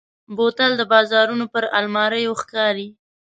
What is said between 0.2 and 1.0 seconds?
بوتل د